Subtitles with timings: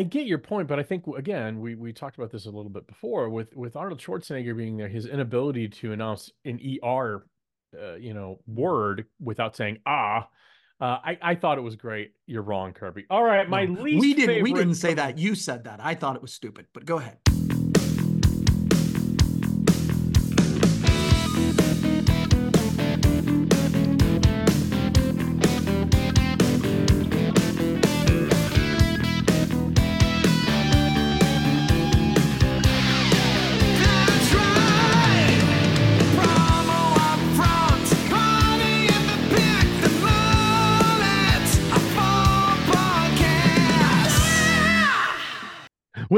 [0.00, 2.70] I get your point, but I think again, we we talked about this a little
[2.70, 7.26] bit before with with Arnold Schwarzenegger being there, his inability to announce an ER,
[7.76, 10.28] uh, you know, word without saying ah.
[10.80, 12.12] Uh, I, I thought it was great.
[12.26, 13.06] You're wrong, Kirby.
[13.10, 15.18] All right, my No, least we didn't we didn't say that.
[15.18, 15.80] You said that.
[15.82, 17.18] I thought it was stupid, but go ahead.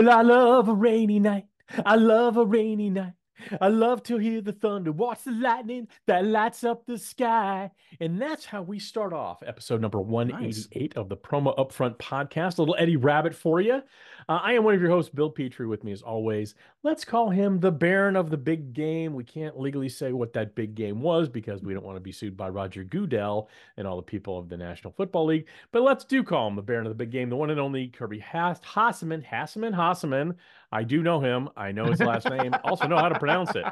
[0.01, 1.45] Well, I love a rainy night.
[1.85, 3.13] I love a rainy night.
[3.61, 7.71] I love to hear the thunder, watch the lightning that lights up the sky.
[8.01, 12.57] And that's how we start off episode number 188 of the Promo Upfront podcast.
[12.57, 13.83] A little Eddie Rabbitt for you.
[14.31, 16.55] Uh, I am one of your hosts, Bill Petrie, with me as always.
[16.85, 19.13] Let's call him the Baron of the Big Game.
[19.13, 22.13] We can't legally say what that big game was because we don't want to be
[22.13, 25.49] sued by Roger Goodell and all the people of the National Football League.
[25.73, 27.89] But let's do call him the Baron of the Big Game, the one and only
[27.89, 29.27] Kirby Haas- Hasseman.
[29.27, 30.37] Hasseman, Hasseman.
[30.71, 31.49] I do know him.
[31.57, 32.55] I know his last name.
[32.63, 33.65] Also know how to pronounce it.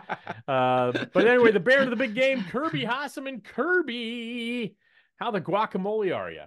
[0.48, 3.44] Uh, but anyway, the Baron of the Big Game, Kirby Hasseman.
[3.44, 4.74] Kirby,
[5.20, 6.42] how the guacamole are you?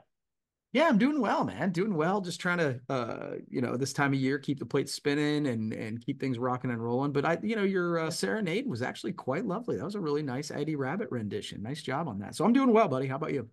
[0.73, 1.71] Yeah, I'm doing well, man.
[1.71, 2.21] Doing well.
[2.21, 5.73] Just trying to, uh, you know, this time of year, keep the plates spinning and
[5.73, 7.11] and keep things rocking and rolling.
[7.11, 9.75] But I, you know, your uh, serenade was actually quite lovely.
[9.77, 11.61] That was a really nice Eddie Rabbitt rendition.
[11.61, 12.35] Nice job on that.
[12.35, 13.07] So I'm doing well, buddy.
[13.07, 13.49] How about you?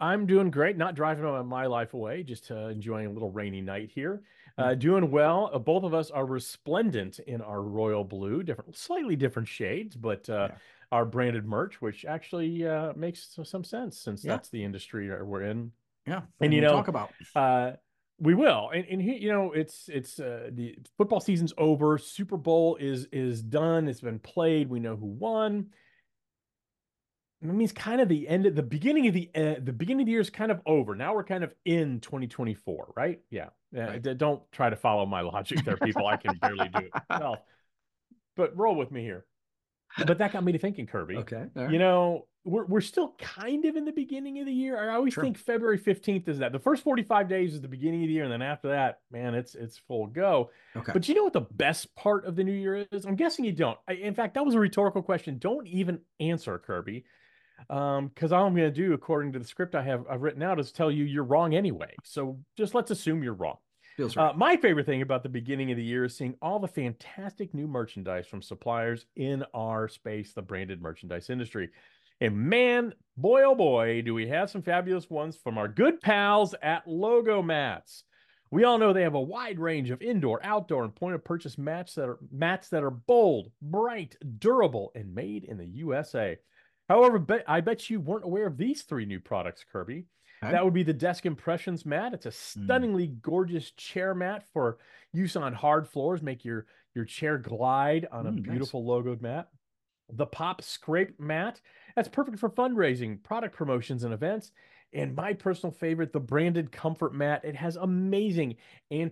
[0.00, 0.76] I'm doing great.
[0.76, 4.24] Not driving my- my life away, just uh, enjoying a little rainy night here.
[4.58, 5.50] Uh, doing well.
[5.52, 10.28] Uh, both of us are resplendent in our royal blue, different, slightly different shades, but
[10.28, 10.56] uh, Yeah.
[10.90, 14.32] our branded merch, which actually uh, makes some sense since Yeah.
[14.32, 15.70] that's the industry we're in.
[16.06, 17.10] Yeah, And you know, talk about.
[17.34, 17.72] Uh,
[18.18, 21.98] we will, and and he, you know, it's it's uh, the football season's over.
[21.98, 23.88] Super Bowl is is done.
[23.88, 24.68] It's been played.
[24.68, 25.66] We know who won.
[27.42, 30.06] It means kind of the end of the beginning of the uh, the beginning of
[30.06, 30.94] the year is kind of over.
[30.94, 33.20] Now we're kind of in 2024, right?
[33.30, 33.48] Yeah.
[33.72, 33.86] Yeah.
[33.86, 34.02] Right.
[34.02, 36.06] d- Don't try to follow my logic there, people.
[36.06, 37.44] I can barely do it Well,
[38.36, 39.24] But roll with me here.
[40.06, 41.16] But that got me to thinking, Kirby.
[41.18, 41.46] Okay.
[41.56, 44.78] all You know, we're we're still kind of in the beginning of the year.
[44.78, 45.22] I always Sure.
[45.24, 46.52] think February 15th is that.
[46.52, 49.34] The first 45 days is the beginning of the year, and then after that, man,
[49.34, 50.50] it's it's full go.
[50.76, 50.92] Okay.
[50.92, 53.04] But you know what the best part of the new year is?
[53.06, 53.78] I'm guessing you don't.
[53.88, 55.38] I, in fact, that was a rhetorical question.
[55.38, 57.04] Don't even answer, Kirby.
[57.70, 60.58] Um, because all I'm gonna do, according to the script I have I've written out,
[60.60, 61.94] is tell you you're wrong anyway.
[62.02, 63.56] So just let's assume you're wrong.
[63.96, 64.30] Feels right.
[64.30, 67.54] Uh, my favorite thing about the beginning of the year is seeing all the fantastic
[67.54, 71.70] new merchandise from suppliers in our space, the branded merchandise industry.
[72.20, 76.54] And man, boy, oh boy, do we have some fabulous ones from our good pals
[76.62, 78.04] at Logo Mats.
[78.50, 81.58] We all know they have a wide range of indoor, outdoor, and point of purchase
[81.58, 86.38] mats that are mats that are bold, bright, durable, and made in the USA.
[86.88, 90.06] However, bet, I bet you weren't aware of these three new products, Kirby.
[90.44, 90.52] Okay.
[90.52, 92.12] That would be the Desk Impressions mat.
[92.14, 94.78] It's a stunningly gorgeous chair mat for
[95.12, 96.22] use on hard floors.
[96.22, 98.50] Make your your chair glide on a Mm, nice.
[98.50, 99.48] beautiful logoed mat.
[100.12, 101.60] The Pop Scrape mat.
[101.96, 104.52] That's perfect for fundraising, product promotions, and events.
[104.92, 107.44] And my personal favorite, the branded Comfort mat.
[107.44, 108.54] It has amazing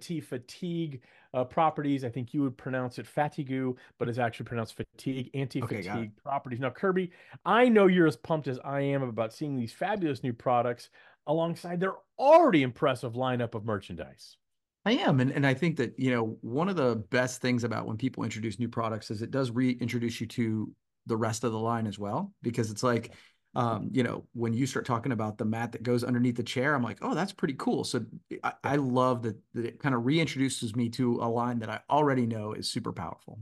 [0.06, 1.00] anti-fatigue
[1.34, 2.04] uh, properties.
[2.04, 5.31] I think you would pronounce it fatigue, but it's actually pronounced fatigue.
[5.34, 6.22] Anti-fatigue it.
[6.22, 6.60] properties.
[6.60, 7.10] Now, Kirby,
[7.44, 10.91] I know you're as pumped as I am about seeing these fabulous new products
[11.27, 14.37] alongside their already impressive lineup of merchandise.
[14.84, 17.87] I am, and and I think that you know one of the best things about
[17.87, 20.72] when people introduce new products is it does reintroduce you to
[21.06, 23.12] the rest of the line as well because it's like
[23.55, 26.75] um, you know when you start talking about the mat that goes underneath the chair
[26.75, 28.05] i'm like oh that's pretty cool so
[28.44, 31.81] i, I love that, that it kind of reintroduces me to a line that i
[31.91, 33.38] already know is super powerful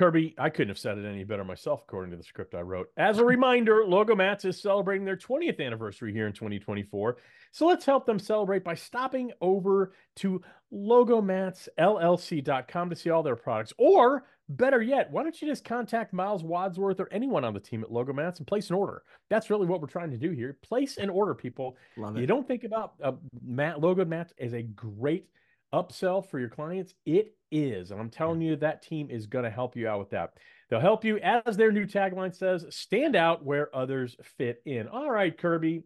[0.00, 2.88] Kirby, I couldn't have said it any better myself, according to the script I wrote.
[2.96, 7.18] As a reminder, Logo Mats is celebrating their 20th anniversary here in 2024.
[7.52, 10.40] So let's help them celebrate by stopping over to
[10.72, 13.74] logomatsllc.com to see all their products.
[13.76, 17.82] Or better yet, why don't you just contact Miles Wadsworth or anyone on the team
[17.82, 19.02] at Logo Mats and place an order?
[19.28, 20.56] That's really what we're trying to do here.
[20.62, 21.76] Place an order, people.
[21.98, 22.22] love it.
[22.22, 23.12] You don't think about uh,
[23.44, 25.26] mat logo mats as a great
[25.72, 26.94] upsell for your clients.
[27.04, 30.10] It is, and I'm telling you, that team is going to help you out with
[30.10, 30.34] that.
[30.68, 34.88] They'll help you, as their new tagline says, stand out where others fit in.
[34.88, 35.82] All right, Kirby.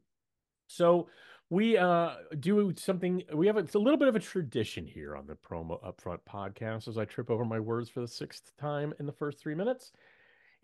[0.66, 1.08] So
[1.50, 3.22] we uh do something.
[3.32, 6.20] We have a, it's a little bit of a tradition here on the promo upfront
[6.28, 9.54] podcast as I trip over my words for the sixth time in the first three
[9.54, 9.92] minutes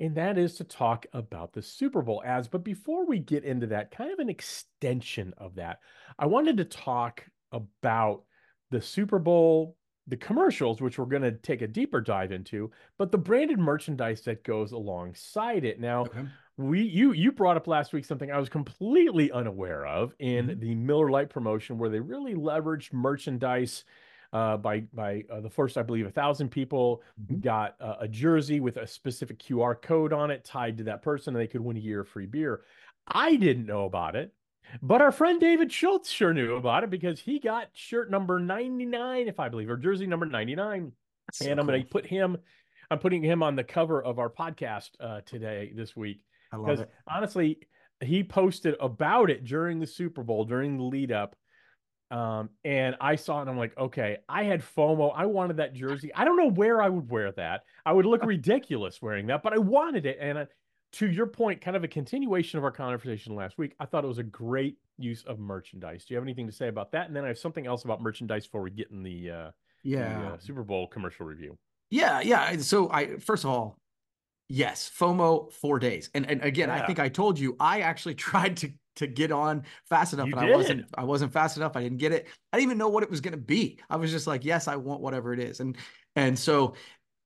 [0.01, 2.49] and that is to talk about the Super Bowl ads.
[2.49, 5.81] But before we get into that, kind of an extension of that,
[6.19, 8.23] I wanted to talk about
[8.71, 9.77] the Super Bowl,
[10.07, 14.23] the commercials, which we're going to take a deeper dive into, but the branded merchandise
[14.23, 15.81] that goes alongside it.
[15.81, 16.31] Now, Okay.
[16.57, 20.61] we you you brought up last week something I was completely unaware of in Mhm.
[20.61, 23.85] the Miller Lite promotion, where they really leveraged merchandise.
[24.33, 27.41] Uh, by by uh, the first, I believe, a thousand people Mhm.
[27.41, 31.35] got uh, a jersey with a specific QR code on it tied to that person,
[31.35, 32.63] and they could win a year of free beer.
[33.09, 34.33] I didn't know about it,
[34.83, 39.29] but our friend David Schultz sure knew about it because he got shirt number 99,
[39.29, 40.93] if I believe, or jersey number 99.
[41.33, 42.37] So and I'm going to put him,
[42.91, 46.23] I'm putting him on the cover of our podcast uh, today, this week.
[46.53, 46.91] I love Because it.
[47.09, 47.59] honestly,
[48.01, 51.37] he posted about it during the Super Bowl, during the lead up.
[52.11, 55.13] Um, and I saw it and I'm like, okay, I had FOMO.
[55.15, 56.13] I wanted that jersey.
[56.13, 57.61] I don't know where I would wear that.
[57.87, 60.19] I would look ridiculous wearing that, but I wanted it.
[60.21, 60.47] And uh,
[60.93, 64.09] to your point, kind of a continuation of our conversation last week, I thought it
[64.09, 66.05] was a great use of merchandise.
[66.05, 67.07] Do you have anything to say about that?
[67.07, 69.51] And then I have something else about merchandise before we get in the, uh,
[69.85, 70.33] the, Yeah.
[70.33, 71.57] uh, Super Bowl commercial review.
[71.91, 72.57] Yeah, yeah.
[72.59, 73.77] So I first of all,
[74.49, 76.11] yes, FOMO four days.
[76.15, 79.63] And and again, I think I told you I actually tried to to get on
[79.89, 80.87] fast enough You and I wasn't.
[80.95, 81.77] I wasn't fast enough.
[81.77, 82.27] I didn't get it.
[82.53, 83.79] I didn't even know what it was gonna be.
[83.89, 85.61] I was just like, yes, I want whatever it is.
[85.61, 85.77] And
[86.17, 86.75] and so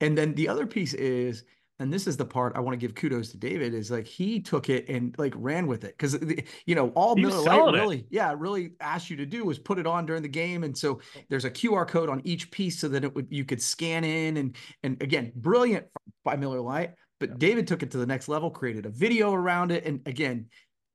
[0.00, 1.44] and then the other piece is
[1.80, 4.40] and this is the part I want to give kudos to David is like he
[4.40, 6.18] took it and like ran with it because
[6.66, 7.78] you know all Miller Lite selling it.
[7.78, 10.76] really yeah really asked you to do was put it on during the game and
[10.76, 11.20] so oh.
[11.28, 14.36] there's a QR code on each piece so that it would you could scan in
[14.36, 15.86] and and again brilliant
[16.24, 17.38] by Miller Lite but Yep.
[17.38, 20.46] David took it to the next level created a video around it and again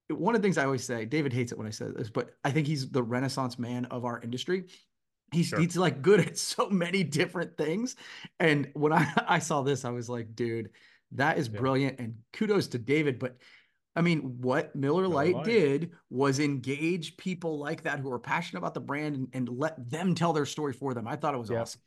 [0.09, 2.31] one of the things I always say David hates it when I say this but
[2.43, 4.65] I think he's the renaissance man of our industry
[5.31, 5.59] he's Sure.
[5.59, 7.95] he's like good at so many different things
[8.39, 10.69] and when I I saw this I was like dude
[11.13, 11.59] that is Yeah.
[11.59, 13.37] brilliant and kudos to David but
[13.95, 18.59] I mean, what Miller Miller Lite did was engage people like that who are passionate
[18.59, 21.05] about the brand and, and let them tell their story for them.
[21.07, 21.61] I thought it was Yep.
[21.61, 21.81] awesome.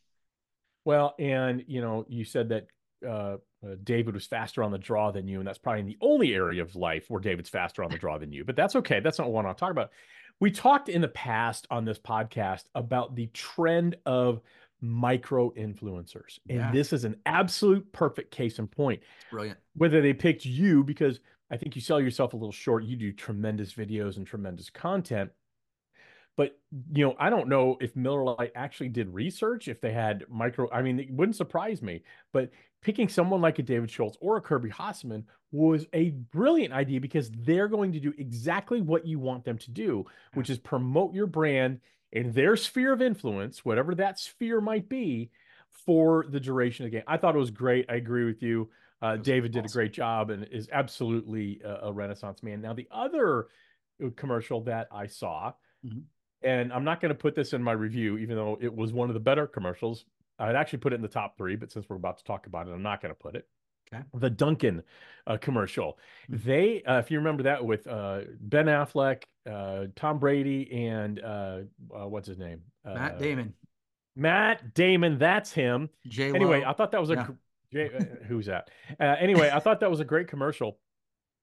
[0.85, 2.67] Well, and you know, you said that
[3.07, 6.35] uh, uh, David was faster on the draw than you, and that's probably the only
[6.35, 8.45] area of life where David's faster on the draw than you.
[8.45, 9.01] But that's okay.
[9.01, 9.91] That's not what I want to talk about.
[10.43, 14.41] We talked in the past on this podcast about the trend of
[14.81, 16.73] micro influencers, and Yeah.
[16.73, 19.05] this is an absolute perfect case in point.
[19.31, 19.61] Brilliant.
[19.77, 22.83] Whether they picked you because I think you sell yourself a little short.
[22.83, 25.31] You do tremendous videos and tremendous content.
[26.37, 26.59] But
[26.93, 30.69] you know, I don't know if Miller Lite actually did research, if they had micro.
[30.73, 32.03] I mean, it wouldn't surprise me.
[32.33, 32.51] But
[32.83, 37.31] picking someone like a David Schultz or a Kirby Hasseman was a brilliant idea because
[37.31, 41.27] they're going to do exactly what you want them to do, which is promote your
[41.27, 41.81] brand
[42.13, 45.31] in their sphere of influence, whatever that sphere might be,
[45.87, 47.05] for the duration of the game.
[47.07, 47.87] I thought it was great.
[47.89, 48.69] I agree with you.
[49.01, 52.61] Uh, David did a great job and is absolutely a, a renaissance man.
[52.61, 53.49] Now, the other
[54.05, 55.53] uh, commercial that I saw,
[55.85, 56.03] Mhm.
[56.43, 59.11] and I'm not going to put this in my review, even though it was one
[59.11, 60.05] of the better commercials.
[60.49, 62.69] I'd actually put it in the top three, but since we're about to talk about
[62.69, 63.47] it, I'm not going to put it.
[63.93, 64.03] Okay.
[64.15, 64.83] The Dunkin'
[65.27, 65.99] uh, commercial.
[66.31, 66.43] Mhm.
[66.45, 71.59] They, uh, if you remember that with uh, Ben Affleck, uh, Tom Brady, and uh,
[71.95, 72.63] uh, what's his name?
[72.85, 73.55] Matt Damon,
[74.17, 75.19] Matt Damon.
[75.19, 75.91] That's him.
[76.07, 76.33] J.
[76.35, 77.37] Anyway, I thought that was a
[77.71, 77.87] Yeah.
[77.95, 78.71] uh, who's that?
[78.99, 80.79] Uh, anyway, I thought that was a great commercial.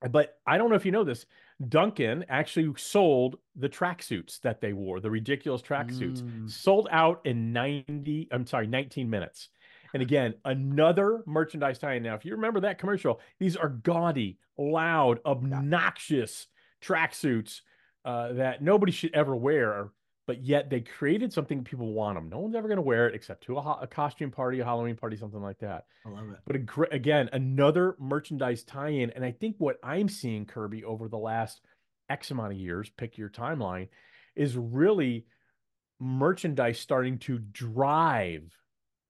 [0.07, 1.25] But I don't know if you know this.
[1.67, 6.49] Dunkin' actually sold the tracksuits that they wore, the ridiculous tracksuits, Mm.
[6.49, 9.49] sold out in 90, I'm sorry, 19 minutes.
[9.93, 12.03] And again, another merchandise tie-in.
[12.03, 16.47] Now, if you remember that commercial, these are gaudy, loud, obnoxious
[16.81, 17.61] tracksuits
[18.05, 19.89] uh, that nobody should ever wear.
[20.29, 22.29] But yet they created something people want them.
[22.29, 24.63] No one's ever going to wear it except to a, ho- a costume party, a
[24.63, 25.85] Halloween party, something like that.
[26.05, 26.37] I love it.
[26.45, 31.17] But a again, another merchandise tie-in, and I think what I'm seeing, Kirby, over the
[31.17, 31.61] last
[32.11, 33.87] X amount of years, pick your timeline,
[34.35, 35.25] is really
[35.99, 38.55] merchandise starting to drive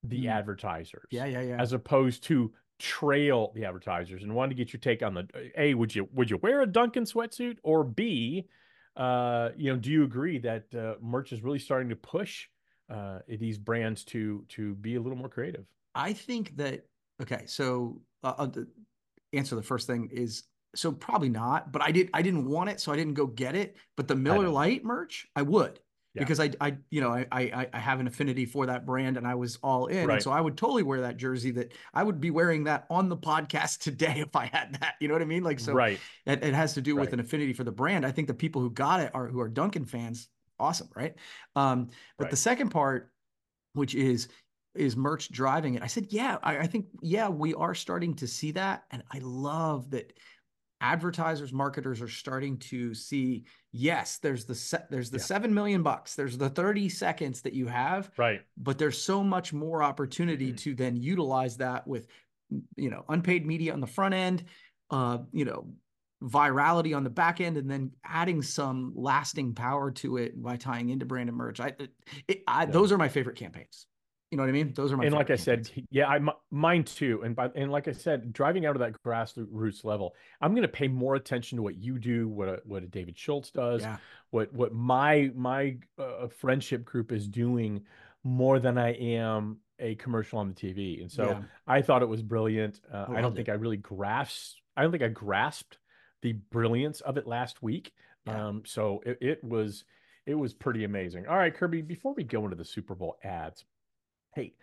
[0.03, 0.31] the Mm.
[0.31, 1.61] advertisers, Yeah, yeah, yeah.
[1.61, 4.23] as opposed to trail the advertisers.
[4.23, 6.65] And wanted to get your take on the a would you would you wear a
[6.65, 8.47] Dunkin' sweatsuit or b
[8.95, 12.47] uh, you know do you agree that uh, merch is really starting to push
[12.89, 15.65] uh, these brands to to be a little more creative?
[15.95, 16.85] I think that
[17.21, 17.43] okay.
[17.45, 18.67] So uh, the
[19.33, 20.43] answer the first thing is
[20.75, 21.71] so probably not.
[21.71, 22.09] But I did.
[22.13, 23.75] I didn't want it, so I didn't go get it.
[23.95, 24.49] But the Miller.
[24.49, 25.79] Lite merch, I would.
[26.19, 26.25] Yeah.
[26.25, 29.25] Because I, I, you know, I, I, I have an affinity for that brand, and
[29.25, 31.51] I was all in, and so I would totally wear that jersey.
[31.51, 34.95] That I would be wearing that on the podcast today if I had that.
[34.99, 35.43] You know what I mean?
[35.43, 35.99] Like, so right.
[36.25, 38.05] it, it has to do with an affinity for the brand.
[38.05, 40.27] I think the people who got it are who are Dunkin' fans.
[40.59, 41.15] Awesome, right?
[41.55, 42.31] Um, but Right.
[42.31, 43.11] the second part,
[43.73, 44.27] which is
[44.75, 48.27] is merch driving it, I said, yeah, I, I think yeah, we are starting to
[48.27, 50.13] see that, and I love that.
[50.81, 55.23] Advertisers, marketers are starting to see, yes, there's the se- there's the Yeah.
[55.25, 58.41] 7 million bucks, there's the 30 seconds that you have, Right.
[58.57, 60.57] but there's so much more opportunity Mhm.
[60.59, 62.07] to then utilize that with
[62.75, 64.43] you know unpaid media on the front end
[64.89, 65.71] uh you know
[66.23, 70.89] virality on the back end and then adding some lasting power to it by tying
[70.89, 71.91] into brand and merch i, it,
[72.27, 72.71] it, I Yeah.
[72.71, 73.85] those are my favorite campaigns
[74.31, 76.33] you know what i mean those are my and like I said, yeah, I mi-
[76.51, 77.21] mine too.
[77.23, 80.67] And by and like I said, driving out of that grassroots level, I'm going to
[80.67, 83.97] pay more attention to what you do, what a, what a David Schultz does, yeah
[84.31, 87.81] what what my my uh, friendship group is doing
[88.23, 91.01] more than I am a commercial on the TV.
[91.01, 91.41] And so yeah.
[91.65, 92.81] I thought it was brilliant.
[92.91, 93.51] Uh, I don't loved think it.
[93.51, 94.55] I really grasped.
[94.75, 95.77] I don't think I grasped
[96.21, 97.93] the brilliance of it last week.
[98.25, 98.47] Yeah.
[98.47, 99.85] Um, so it, it was
[100.25, 101.27] it was pretty amazing.
[101.27, 101.81] All right, Kirby.
[101.81, 103.65] Before we go into the Super Bowl ads,
[104.35, 104.53] hey,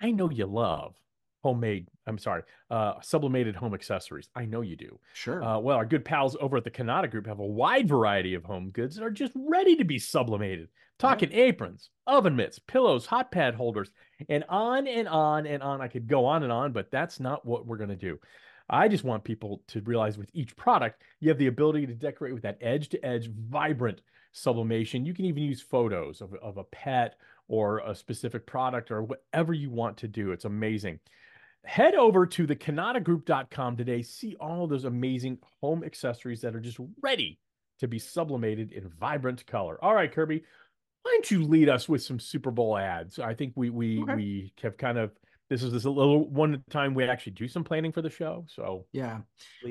[0.00, 0.94] I know you love
[1.46, 1.86] homemade.
[2.08, 4.28] I'm sorry, uh, sublimated home accessories.
[4.34, 4.98] I know you do.
[5.12, 8.34] sure Uh, well, our good pals over at the Kanata Group have a wide variety
[8.34, 10.68] of home goods that are just ready to be sublimated.
[10.98, 13.90] Talking aprons, oven mitts, pillows, hot pad holders,
[14.28, 15.82] and on and on and on.
[15.82, 18.18] I could go on and on, but that's not what we're going to do.
[18.68, 22.34] I just want people to realize with each product, you have the ability to decorate
[22.34, 24.00] with that edge to edge, vibrant
[24.32, 25.04] sublimation.
[25.04, 27.16] You can even use photos of, of a pet
[27.48, 30.32] or a specific product or whatever you want to do.
[30.32, 30.98] It's amazing.
[31.64, 34.02] Head over to the kanatagroup.com today.
[34.02, 37.38] See all those amazing home accessories that are just ready
[37.80, 39.78] to be sublimated in vibrant color.
[39.84, 40.42] All right, Kirby,
[41.02, 43.18] why don't you lead us with some Super Bowl ads?
[43.18, 44.14] I think we we Okay.
[44.14, 45.12] we have kind of
[45.48, 48.44] this is this a little one time we actually do some planning for the show.
[48.48, 49.20] So yeah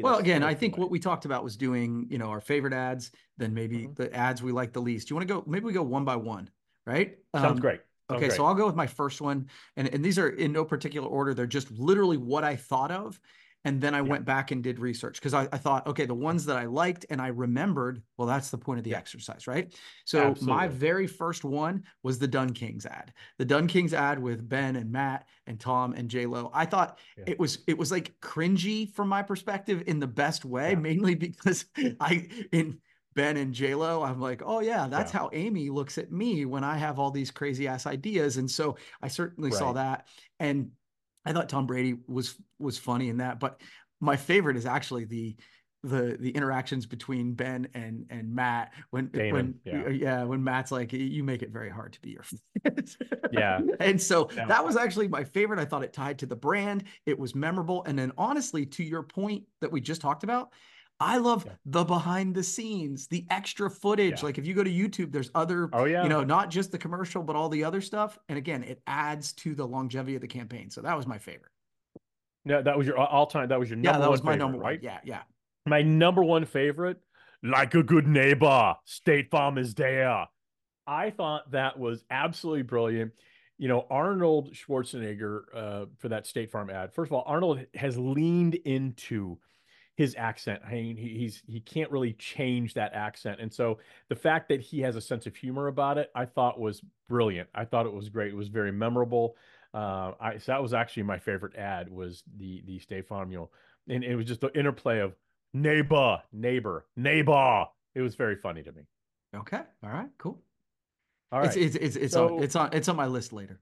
[0.01, 0.81] well again i think way.
[0.81, 3.95] what we talked about was doing you know our favorite ads then maybe Mhm.
[3.97, 6.05] the ads we like the least Do you want to go maybe we go one
[6.05, 6.49] by one
[6.85, 7.81] right sounds Um, great.
[8.09, 8.35] Sounds Okay, great.
[8.35, 11.33] so I'll go with my first one, and and these are in no particular order.
[11.33, 13.19] They're just literally what I thought of,
[13.63, 16.45] and then I went back and did research because I, I thought, okay, the ones
[16.45, 18.97] that I liked and I remembered, well, that's the point of the Yeah.
[18.97, 19.73] exercise, right?
[20.05, 24.91] So my very first one was the DunKings ad, the DunKings ad with Ben and
[24.91, 26.51] Matt and Tom and J Lo.
[26.53, 27.25] I thought Yeah.
[27.25, 30.81] it was it was like cringy from my perspective in the best way, Yeah.
[30.81, 31.65] mainly because
[31.99, 32.79] I in
[33.15, 35.19] Ben and J Lo, I'm like, oh yeah, that's Yeah.
[35.19, 38.37] how Amy looks at me when I have all these crazy ass ideas.
[38.37, 40.07] And so I certainly saw that.
[40.39, 40.71] And
[41.25, 43.39] I thought Tom Brady was was funny in that.
[43.39, 43.61] But
[44.01, 45.35] my favorite is actually the
[45.83, 49.83] the the interactions between Ben and and Matt when Damon, when yeah.
[49.85, 52.95] Uh, yeah when Matt's like you make it very hard to be your friend.
[53.31, 53.59] Yeah.
[53.79, 54.45] and so Yeah.
[54.47, 55.59] that was actually my favorite.
[55.59, 56.83] I thought it tied to the brand.
[57.05, 57.83] It was memorable.
[57.85, 60.51] And then honestly, to your point that we just talked about,
[60.99, 61.53] I love Yeah.
[61.65, 64.19] the behind the scenes, the extra footage.
[64.19, 64.25] Yeah.
[64.25, 66.03] Like if you go to YouTube, there's other, Oh yeah.
[66.03, 68.17] you know, not just the commercial, but all the other stuff.
[68.29, 70.69] And again, it adds to the longevity of the campaign.
[70.69, 71.51] So that was my favorite.
[72.45, 73.49] No, that was your all time.
[73.49, 74.79] That was your number yeah, that was my favorite, number right?
[74.79, 74.83] one.
[74.83, 75.21] Yeah, yeah.
[75.65, 76.99] My number one favorite,
[77.43, 80.27] like a good neighbor, State Farm is there.
[80.87, 83.11] I thought that was absolutely brilliant.
[83.57, 86.93] You know, Arnold Schwarzenegger uh, for that State Farm ad.
[86.93, 89.39] First of all, Arnold has leaned into
[89.95, 90.61] his accent.
[90.67, 94.61] I mean, he, he's he can't really change that accent, and so the fact that
[94.61, 97.49] he has a sense of humor about it, I thought was brilliant.
[97.55, 98.31] I thought it was great.
[98.33, 99.35] It was very memorable.
[99.73, 103.29] Uh, I so that was actually my favorite ad was the the State Farm.
[103.31, 103.49] Know,
[103.89, 105.15] and it was just the interplay of
[105.53, 107.65] neighbor, neighbor, neighbor.
[107.93, 108.83] It was very funny to me.
[109.35, 109.61] Okay.
[109.83, 110.09] All right.
[110.17, 110.39] Cool.
[111.31, 111.47] All right.
[111.47, 113.59] It's, it's, it's, it's, So- on, it's on, it's on my list later.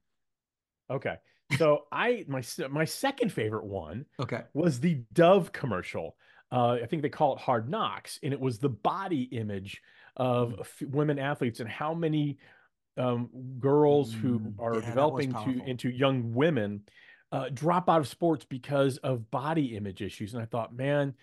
[0.90, 1.16] Okay.
[1.58, 4.44] So I my my second favorite one Okay.
[4.54, 6.18] was the Dove commercial.
[6.52, 9.82] Uh, I think they call it Hard Knocks, and it was the body image
[10.16, 10.60] of Mm.
[10.60, 12.38] f- women athletes and how many
[12.98, 13.30] um,
[13.60, 16.84] girls who Mm, are yeah, developing to into young women
[17.32, 20.34] uh, drop out of sports because of body image issues.
[20.36, 21.16] And I thought, man,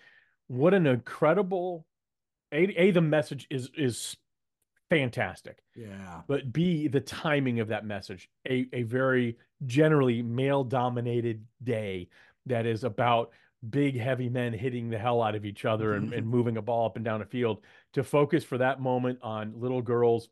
[0.47, 1.85] what an incredible
[2.51, 4.17] a, a the message is is
[4.95, 6.21] fantastic Yeah.
[6.27, 8.29] but B, the timing of that message.
[8.47, 12.09] A, a very generally male dominated day
[12.45, 13.31] that is about
[13.69, 16.87] big, heavy men hitting the hell out of each other and, and moving a ball
[16.87, 17.61] up and down a field
[17.93, 20.29] to focus for that moment on little girls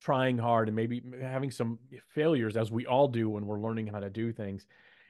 [0.00, 4.00] trying hard and maybe having some failures as we all do when we're learning how
[4.00, 4.66] to do things.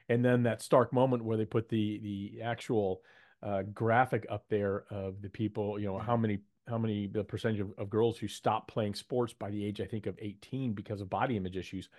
[0.09, 3.01] And then that stark moment where they put the the actual
[3.41, 7.59] uh, graphic up there of the people, you know, how many how many the percentage
[7.59, 11.01] of, of girls who stop playing sports by the age I think of 18 because
[11.01, 11.89] of body image issues.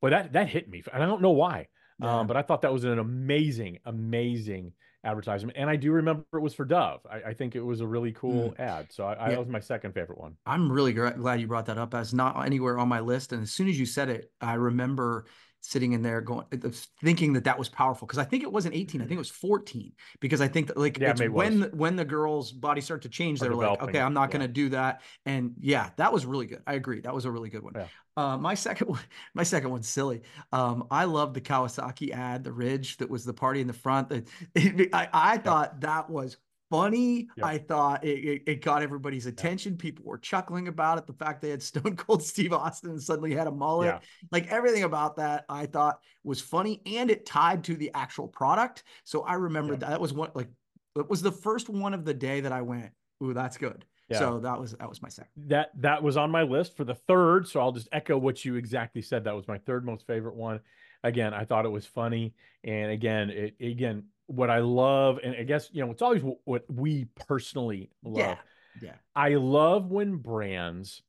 [0.00, 1.68] But that that hit me, and I don't know why.
[2.00, 2.20] Yeah.
[2.20, 4.72] Um, but I thought that was an amazing, amazing
[5.04, 7.00] advertisement, and I do remember it was for Dove.
[7.10, 8.88] I, I think it was a really cool ad.
[8.90, 9.20] So I, I, Mm.
[9.20, 9.28] Yeah.
[9.30, 10.36] that was my second favorite one.
[10.44, 11.92] I'm really glad you brought that up.
[11.92, 13.32] That's not anywhere on my list.
[13.32, 15.26] And as soon as you said it, I remember
[15.66, 16.68] sitting in there going uh,
[17.02, 19.30] thinking that that was powerful because I think it wasn't 18 I think it was
[19.30, 21.72] 14 because I think that like Yeah, when was.
[21.72, 24.38] when the girls body start to change they're like okay I'm not yeah.
[24.38, 27.30] going to do that and yeah that was really good I agree that was a
[27.30, 27.88] really good one Yeah.
[28.16, 29.00] uh, my second one
[29.34, 33.34] my second one's silly um, I love the Kawasaki ad the ridge that was the
[33.34, 34.28] party in the front that
[34.92, 36.36] I, I thought that was
[36.70, 37.28] funny.
[37.36, 37.46] Yeah.
[37.46, 39.76] I thought it, it, it got everybody's attention.
[39.76, 41.06] People were chuckling about it.
[41.06, 43.86] The fact they had Stone Cold Steve Austin and suddenly had a mullet.
[43.86, 43.98] Yeah.
[44.32, 48.84] Like everything about that, I thought was funny and it tied to the actual product.
[49.04, 49.78] So I remember Yeah.
[49.80, 50.48] that, that was one like
[50.96, 52.90] it was the first one of the day that I went,
[53.22, 53.84] ooh, that's good.
[54.12, 55.30] So that was that was my second.
[55.48, 58.54] that that was on my list for the third so i'll just echo what you
[58.54, 60.60] exactly said that was my third most favorite one
[61.02, 62.32] again i thought it was funny
[62.62, 66.64] and again it again what i love and i guess you know it's always what,
[66.70, 68.36] we personally love Yeah.
[68.82, 68.94] Yeah.
[69.14, 71.02] i love when brands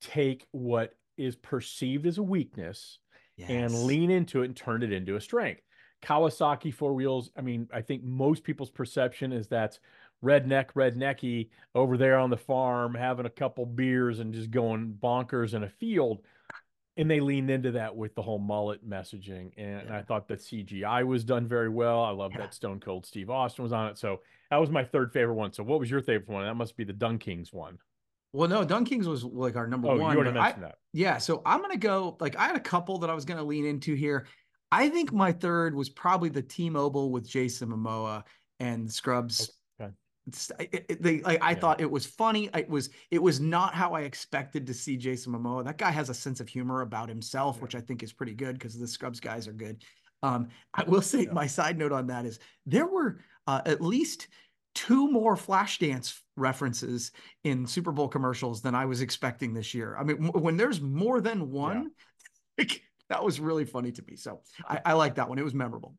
[0.00, 2.98] take what is perceived as a weakness
[3.48, 5.62] and lean into it and turn it into a strength.
[6.02, 7.30] Kawasaki four wheels.
[7.36, 9.80] I mean, I think most people's perception is that's
[10.22, 15.54] redneck, rednecky over there on the farm having a couple beers and just going bonkers
[15.54, 16.20] in a field.
[16.96, 19.50] And they leaned into that with the whole mullet messaging.
[19.56, 22.02] And I thought that CGI was done very well.
[22.04, 22.38] I love Yeah.
[22.42, 23.98] that Stone Cold Steve Austin was on it.
[23.98, 24.20] So
[24.50, 25.52] that was my third favorite one.
[25.52, 26.44] So what was your favorite one?
[26.44, 27.78] That must be the DunKings one.
[28.32, 30.12] Well, no, DunKings was like our number Oh, one.
[30.12, 30.78] you already but I- that.
[30.92, 33.64] Yeah, so I'm gonna go like I had a couple that I was gonna lean
[33.64, 34.26] into here.
[34.70, 38.24] I think my third was probably the T-Mobile with Jason Momoa
[38.60, 39.52] and Scrubs.
[40.58, 41.58] It, it- they, like, I Yeah.
[41.58, 42.48] thought it was funny.
[42.54, 45.64] It was it was not how I expected to see Jason Momoa.
[45.64, 47.62] That guy has a sense of humor about himself, Yeah.
[47.62, 49.82] which I think is pretty good because the Scrubs guys are good.
[50.22, 51.32] Um, I will say Yeah.
[51.32, 54.28] my side note on that is there were uh, at least
[54.74, 57.12] two more Flashdance references
[57.44, 59.96] in Super Bowl commercials than I was expecting this year.
[59.96, 61.90] I mean, when there's more than one,
[62.58, 64.16] like, that was really funny to me.
[64.16, 65.38] So I, I like that one.
[65.38, 65.94] It was memorable.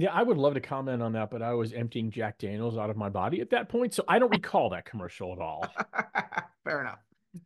[0.00, 2.88] Yeah, I would love to comment on that, but I was emptying Jack Daniels out
[2.88, 5.66] of my body at that point, so I don't recall that commercial at all.
[6.64, 7.00] Fair enough.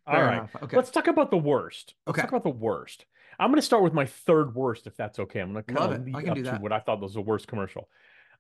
[0.07, 0.57] All Fair right, enough.
[0.63, 0.77] Okay.
[0.77, 1.95] let's talk about the worst.
[2.07, 2.23] Let's Okay.
[2.23, 3.07] talk about the worst.
[3.41, 5.41] I'm going to start with my third worst, if that's okay.
[5.41, 6.05] I'm going to kind of.
[6.07, 7.89] Lead up to what I thought was the worst commercial.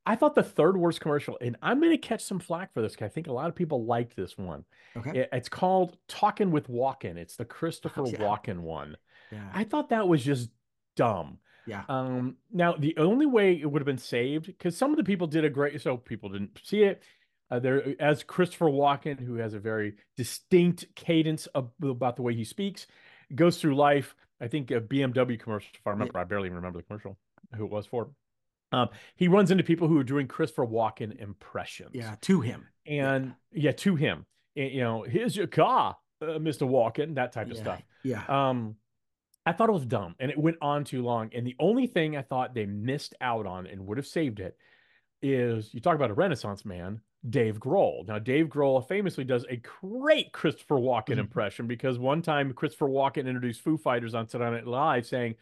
[0.04, 2.96] I thought the third worst commercial, and I'm going to catch some flack for this.
[3.01, 4.64] I think a lot of people liked this one.
[4.96, 5.20] okay.
[5.20, 8.18] It- it's called "Talking with Walken." It's the oh, Christopher Yeah.
[8.18, 8.96] Walken one.
[9.31, 9.48] Yeah.
[9.55, 10.51] I thought that was just
[10.96, 11.38] dumb.
[11.66, 11.85] Yeah.
[11.88, 15.27] Um, now the only way it would have been saved because some of the people
[15.27, 17.03] did a great, so people didn't see it.
[17.51, 22.35] Uh, there, as Christopher Walken, who has a very distinct cadence of, about the way
[22.35, 22.87] he speaks,
[23.35, 24.14] goes through life.
[24.40, 27.18] I think a BMW commercial, if I remember, I barely even remember the commercial,
[27.55, 28.11] who it was for.
[28.72, 31.90] Um, he runs into people who are doing Christopher Walken impressions.
[31.92, 32.14] Yeah.
[32.22, 32.66] To him.
[32.87, 34.25] and yeah, to him,
[34.57, 36.66] And, you know, here's your car, uh, Mr.
[36.66, 37.83] Walken, that type of stuff.
[38.03, 38.25] Yeah.
[38.29, 38.77] Um,
[39.44, 41.31] I thought it was dumb and it went on too long.
[41.35, 44.57] And the only thing I thought they missed out on and would have saved it
[45.20, 48.07] is you talk about a Renaissance man, Dave Grohl.
[48.07, 51.18] Now, Dave Grohl famously does a great Christopher Walken Mhm.
[51.18, 55.35] impression because one time Christopher Walken introduced Foo Fighters on Saturday Night Live saying,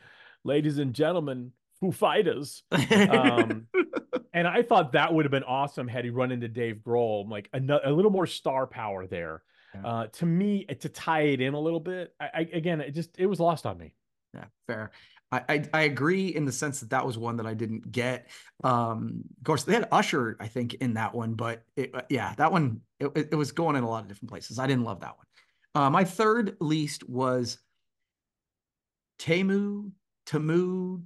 [0.44, 2.62] Ladies and gentlemen, Foo Fighters.
[2.72, 3.66] Um,
[4.32, 7.48] and I thought that would have been awesome had he run into Dave Grohl, like
[7.52, 9.42] a, a little more star power there.
[9.74, 9.87] Yeah.
[9.87, 13.18] Uh, to me, to tie it in a little bit, I, I again, it just
[13.18, 13.94] it was lost on me.
[14.35, 14.90] Yeah, fair.
[15.33, 18.28] I, I I agree in the sense that that was one that I didn't get.
[18.64, 22.35] Um, of course, they had Usher, I think, in that one, but it, uh, yeah,
[22.37, 24.59] that one it, it was going in a lot of different places.
[24.59, 25.26] I didn't love that one.
[25.85, 27.59] Uh, my third least was
[29.18, 29.92] Temu,
[30.26, 31.02] Temu,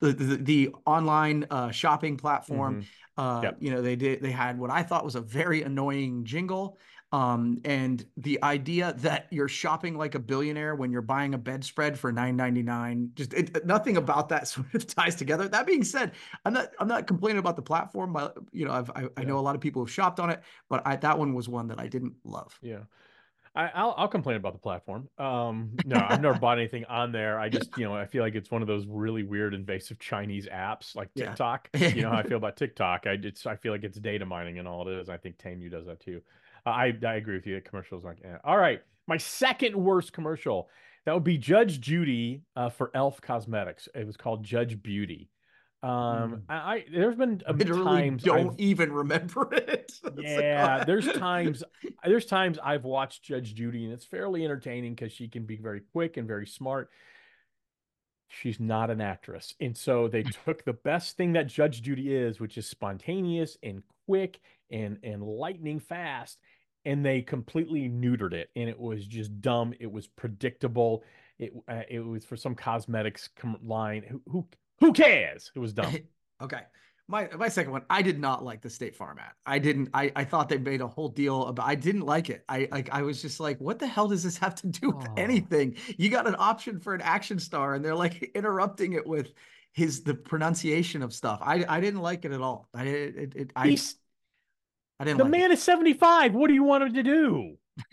[0.00, 2.82] the the, the online uh, shopping platform.
[2.82, 2.86] Mhm.
[3.16, 3.56] Uh, Yep.
[3.60, 6.78] you know, they did they had what I thought was a very annoying jingle.
[7.14, 11.98] Um, and the idea that you're shopping like a billionaire when you're buying a bedspread
[11.98, 15.46] for nine ninety nine, just it, nothing about that sort of ties together.
[15.48, 16.12] That being said,
[16.44, 18.12] I'm not I'm not complaining about the platform.
[18.12, 20.42] but, You know, I've, I I know a lot of people have shopped on it,
[20.68, 22.60] but I that one was one that I didn't love.
[22.60, 22.84] Yeah.
[23.56, 25.08] I, I'll I'll complain about the platform.
[25.16, 27.38] Um, no, I've never bought anything on there.
[27.38, 30.48] I just, you know, I feel like it's one of those really weird, invasive Chinese
[30.48, 31.36] apps like Yeah.
[31.36, 31.70] TikTok.
[31.94, 33.06] You know how I feel about TikTok.
[33.06, 35.08] I it's I feel like it's data mining and all it is.
[35.08, 36.22] I think Temu does that too.
[36.66, 37.60] Uh, I I agree with you.
[37.60, 38.36] Commercials like, eh.
[38.44, 38.82] all right.
[39.06, 40.68] My second worst commercial
[41.04, 43.88] that would be Judge Judy uh, for Elf Cosmetics.
[43.94, 45.28] It was called Judge Beauty.
[45.82, 49.92] Um, I, I there's been um, literally times don't I've- even remember it.
[50.16, 51.62] Yeah, there's times
[52.02, 55.82] there's times I've watched Judge Judy and it's fairly entertaining because she can be very
[55.92, 56.88] quick and very smart.
[58.28, 59.54] She's not an actress.
[59.60, 63.82] And so they took the best thing that Judge Judy is, which is spontaneous and
[64.06, 66.38] quick and and lightning fast,
[66.84, 68.50] and they completely neutered it.
[68.56, 69.74] And it was just dumb.
[69.80, 71.02] It was predictable.
[71.38, 74.02] It uh, it was for some cosmetics com- line.
[74.08, 74.48] Who who
[74.80, 75.50] who cares?
[75.54, 75.96] It was dumb.
[76.40, 76.60] okay.
[77.06, 79.32] My my second one, I did not like the State Farm ad.
[79.44, 79.90] I didn't.
[79.92, 81.66] I I thought they made a whole deal about.
[81.66, 82.44] I didn't like it.
[82.48, 82.88] I like.
[82.92, 85.14] I was just like, what the hell does this have to do with Oh.
[85.18, 85.76] anything?
[85.98, 89.34] You got an option for an action star, and they're like interrupting it with
[89.72, 91.40] his the pronunciation of stuff.
[91.42, 92.70] I I didn't like it at all.
[92.72, 93.96] I it, it, it I He's
[95.00, 95.54] I didn't the like man it.
[95.54, 96.34] is 75.
[96.34, 97.56] What do you want him to do?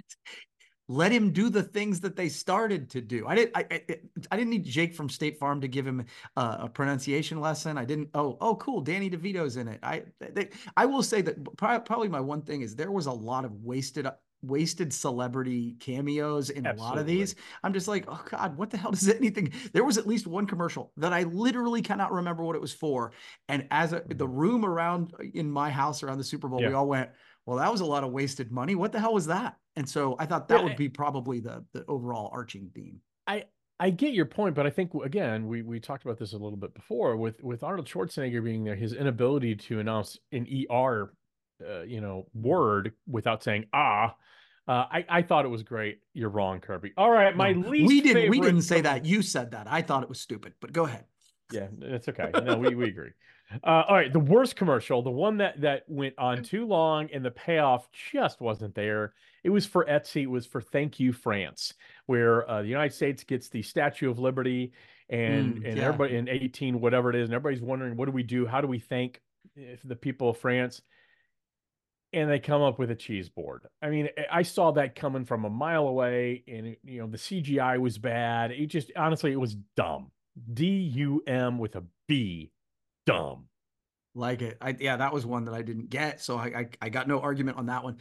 [0.87, 3.25] Let him do the things that they started to do.
[3.25, 3.55] I didn't.
[3.55, 3.81] I, I,
[4.29, 7.77] I didn't need Jake from State Farm to give him uh, a pronunciation lesson.
[7.77, 8.09] I didn't.
[8.13, 8.81] Oh, oh, cool.
[8.81, 9.79] Danny DeVito's in it.
[9.83, 13.45] I, they, I will say that probably my one thing is there was a lot
[13.45, 14.05] of wasted,
[14.41, 17.35] wasted celebrity cameos in a lot of these.
[17.63, 19.53] I'm just like, oh God, what the hell does anything?
[19.73, 23.13] There was at least one commercial that I literally cannot remember what it was for.
[23.47, 26.73] And as a, the room around uh, in my house around the Super Bowl, we
[26.73, 27.11] all went,
[27.45, 28.75] well, that was a lot of wasted money.
[28.75, 29.55] What the hell was that?
[29.75, 33.01] And so I thought that Yeah, would be probably the the overall arching theme.
[33.27, 33.45] I
[33.79, 36.57] I get your point, but I think again, we we talked about this a little
[36.57, 41.13] bit before with with Arnold Schwarzenegger being there, his inability to announce an ER,
[41.69, 44.15] uh, you know, word without saying ah.
[44.67, 45.99] Uh, I I thought it was great.
[46.13, 46.93] You're wrong, Kirby.
[46.95, 47.87] All right, my No, least.
[47.87, 49.05] we didn't we didn't say that.
[49.11, 49.67] You said that.
[49.69, 51.05] I thought it was stupid, but go ahead.
[51.51, 52.31] Yeah, it's okay.
[52.43, 53.11] No, we, we agree.
[53.63, 57.25] Uh, all right, the worst commercial, the one that that went on too long and
[57.25, 59.13] the payoff just wasn't there.
[59.43, 60.21] It was for Etsy.
[60.23, 61.73] It was for Thank You France,
[62.05, 64.71] where uh, the United States gets the Statue of Liberty,
[65.09, 65.83] and Mm, and yeah.
[65.85, 68.45] everybody in eighteen whatever it is, and everybody's wondering what do we do?
[68.45, 69.19] How do we thank
[69.57, 70.81] eh, the people of France?
[72.13, 73.67] And they come up with a cheese board.
[73.81, 77.79] I mean, I- saw that coming from a mile away, and you know the CGI
[77.79, 78.51] was bad.
[78.51, 80.11] It just honestly, it was dumb.
[80.53, 82.51] D U M with a B,
[83.05, 83.47] dumb.
[84.13, 84.57] Like it.
[84.59, 86.21] I yeah, that was one that I didn't get.
[86.21, 87.97] So I I, I got no argument on that one.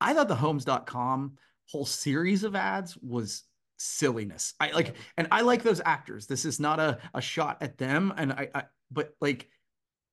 [0.00, 1.38] I thought the homes.com
[1.70, 3.44] whole series of ads was
[3.76, 4.54] silliness.
[4.60, 6.26] I like and I like those actors.
[6.26, 8.12] This is not a, a shot at them.
[8.16, 9.48] And I, I but like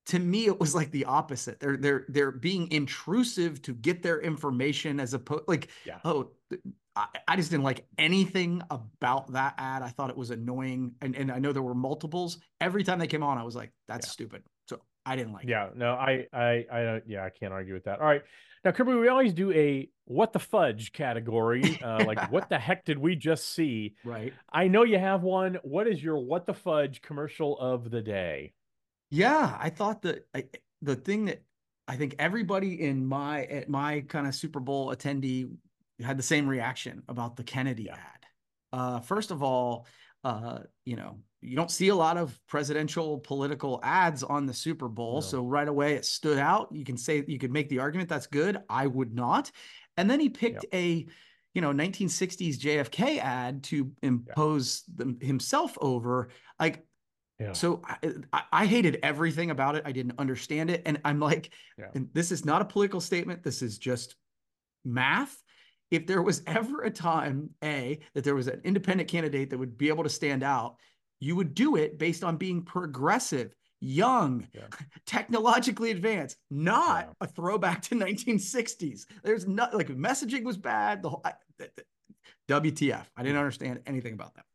[0.08, 1.60] to me it was like the opposite.
[1.60, 6.00] They're they're they're being intrusive to get their information as opposed like Yeah.
[6.04, 6.32] oh
[6.96, 9.82] I, I just didn't like anything about that ad.
[9.82, 10.94] I thought it was annoying.
[11.02, 12.40] And and I know there were multiples.
[12.60, 14.12] Every time they came on, I was like, that's Yeah.
[14.12, 14.44] stupid.
[14.68, 15.50] So I didn't like it.
[15.50, 18.00] Yeah, no, I, I, I, don't- yeah, I can't argue with that.
[18.02, 18.22] All right,
[18.64, 21.80] now Kirby, we always do a what the fudge category.
[21.82, 23.96] Uh, like, what the heck did we just see?
[24.04, 24.34] Right.
[24.52, 25.58] I know you have one.
[25.64, 28.54] What is your what the fudge commercial of the day?
[29.12, 30.45] Yeah, I thought that I,
[30.82, 31.43] the thing that
[31.88, 35.52] I think everybody in my at my kind of Super Bowl attendee
[36.02, 37.95] had the same reaction about the Kennedy Yeah.
[37.95, 38.26] ad.
[38.74, 39.86] Uh, first of all,
[40.24, 44.88] uh, you know, you don't see a lot of presidential political ads on the Super
[44.88, 45.19] Bowl, No.
[45.21, 46.69] so right away it stood out.
[46.71, 48.60] You can say you could make the argument that's good.
[48.69, 49.52] I would not.
[49.97, 51.06] And then he picked a
[51.54, 56.30] you know 1960s JFK ad to impose them, himself over.
[56.58, 56.86] Like
[57.41, 57.82] Yeah, so
[58.32, 59.84] I, I, hated everything about it.
[59.86, 60.84] I didn't understand it.
[60.86, 61.88] And I'm like, Yeah.
[61.95, 63.43] and this is not a political statement.
[63.43, 64.15] This is just
[64.86, 65.41] math.
[65.89, 69.77] If there was ever a time, A, that there was an independent candidate that would
[69.77, 70.75] be able to stand out,
[71.19, 74.67] you would do it based on being progressive, young, Yeah.
[75.06, 79.06] technologically advanced, not a throwback to 1960s.
[79.23, 81.01] There's not like messaging was bad.
[81.01, 81.34] The whole I,
[82.50, 83.06] WTF.
[83.15, 83.39] I didn't hmm.
[83.39, 84.45] understand anything about that.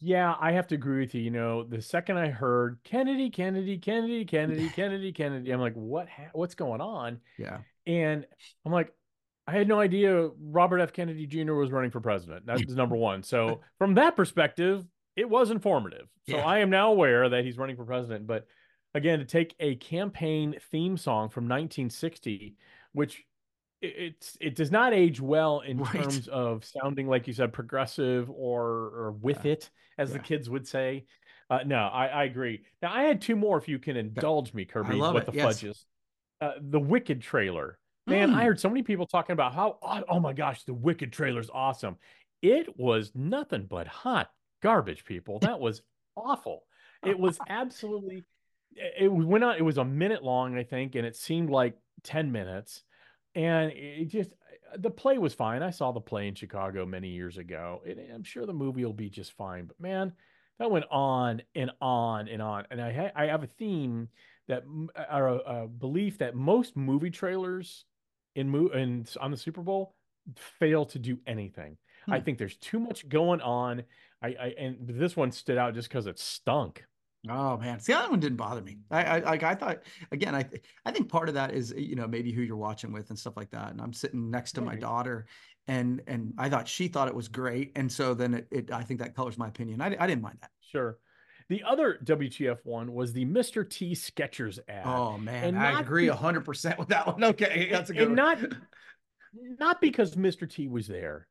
[0.00, 1.22] yeah, I have to agree with you.
[1.22, 6.08] You know, the second I heard Kennedy, Kennedy, Kennedy, Kennedy, Kennedy, Kennedy, I'm like, what?
[6.08, 7.20] Ha- what's going on?
[7.38, 7.58] Yeah.
[7.86, 8.26] And
[8.64, 8.92] I'm like,
[9.46, 10.92] I had no idea Robert F.
[10.92, 11.52] Kennedy Jr.
[11.52, 12.46] was running for president.
[12.46, 13.22] That's number one.
[13.22, 14.86] So from that perspective,
[15.16, 16.08] it was informative.
[16.28, 16.46] So Yeah.
[16.46, 18.26] I am now aware that he's running for president.
[18.26, 18.46] But
[18.94, 22.56] again, to take a campaign theme song from 1960,
[22.92, 23.24] which
[23.84, 25.92] it's it does not age well in Right.
[25.92, 29.52] terms of sounding like you said progressive or or with Yeah.
[29.52, 31.06] it, as the kids would say.
[31.50, 32.64] Uh, no, I, I agree.
[32.80, 33.58] Now I had two more.
[33.58, 35.26] If you can indulge me, Kirby, what it.
[35.26, 35.60] the Yes.
[35.60, 35.72] fudge.
[36.40, 37.78] Uh, the Wicked trailer.
[38.06, 38.46] Man, I Mm.
[38.46, 41.96] heard so many people talking about how, oh, oh my gosh, the Wicked trailer's awesome.
[42.42, 44.30] It was nothing but hot
[44.62, 45.38] garbage, people.
[45.38, 45.82] That was
[46.16, 46.64] awful.
[47.02, 48.24] It was absolutely,
[48.74, 52.32] it went on, it was a minute long, I think, and it seemed like 10
[52.32, 52.82] minutes.
[53.34, 54.30] And it just,
[54.76, 55.62] the play was fine.
[55.62, 57.82] I saw the play in Chicago many years ago.
[57.86, 59.66] And I'm sure the movie will be just fine.
[59.66, 60.12] But man,
[60.58, 62.66] that went on and on and on.
[62.70, 64.08] And I, ha- I have a theme
[64.48, 64.62] that,
[65.12, 67.84] or a, a belief that most movie trailers
[68.36, 69.94] in mo- in on the Super Bowl
[70.36, 71.76] fail to do anything.
[72.08, 72.24] I Hmm.
[72.24, 73.84] think there's too much going on.
[74.22, 76.84] I, I and this one stood out just because it stunk.
[77.28, 78.78] Oh man, see that one didn't bother me.
[78.90, 79.78] I, I like I thought
[80.12, 80.34] again.
[80.34, 80.44] I
[80.84, 83.18] I think part of that is eh, you know maybe who you're watching with and
[83.18, 83.70] stuff like that.
[83.70, 85.26] And I'm sitting next to my daughter,
[85.66, 88.82] and and I thought she thought it was great, and so then it, it I
[88.82, 89.80] think that colors my opinion.
[89.80, 90.50] I, I didn't mind that.
[90.60, 90.98] Sure.
[91.48, 93.68] The other WTF one was the Mr.
[93.68, 94.82] T Skechers ad.
[94.86, 97.22] Oh man, and I agree hundred percent with that one.
[97.24, 98.40] Okay, that's a good and one.
[98.40, 98.52] not
[99.58, 100.48] not because Mr.
[100.48, 101.26] T was there.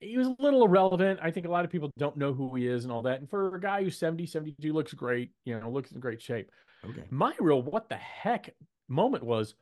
[0.00, 1.18] He was a little irrelevant.
[1.22, 3.20] I think a lot of people don't know who he is and all that.
[3.20, 6.50] And for a guy who's 70, 72, looks great, you know, looks in great shape.
[6.88, 7.04] okay.
[7.10, 8.54] My real what the heck
[8.88, 9.54] moment was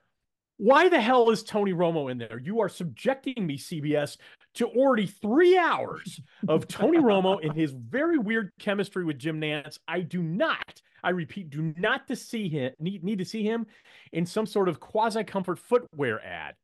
[0.59, 2.41] why the hell is Tony Romo in there?
[2.43, 4.17] You are subjecting me, CBS,
[4.55, 9.79] to already three hours of Tony Romo and his very weird chemistry with Jim Nantz.
[9.87, 13.67] I do not, I repeat, do not to see him need, need to see him
[14.13, 16.55] in some sort of quasi comfort footwear ad.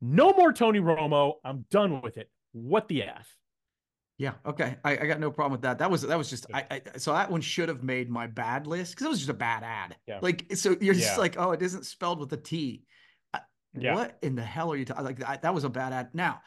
[0.00, 1.34] No more Tony Romo.
[1.44, 2.30] I'm done with it.
[2.52, 3.36] What the F?
[4.18, 4.34] Yeah.
[4.44, 4.76] Okay.
[4.84, 5.78] I, I got no problem with that.
[5.78, 8.66] That was that was just I, I so that one should have made my bad
[8.66, 9.96] list because it was just a bad ad.
[10.06, 10.18] Yeah.
[10.20, 11.16] Like so you're just Yeah.
[11.16, 12.82] like oh it isn't spelled with a T.
[13.32, 13.40] I-
[13.72, 13.94] Yeah.
[13.94, 15.04] What in the hell are you talking?
[15.04, 16.10] Like that, that was a bad ad.
[16.12, 16.42] Now,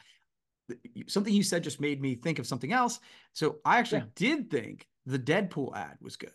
[1.08, 3.00] something you said just made me think of something else.
[3.32, 6.32] So I actually did think the Deadpool ad was good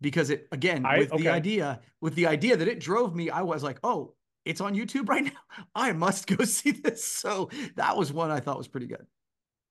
[0.00, 3.28] because it again I- with the idea with the idea that it drove me.
[3.28, 4.14] I was like oh.
[4.48, 5.30] It's on YouTube right now.
[5.74, 7.04] I must go see this.
[7.04, 9.06] So that was one I thought was pretty good.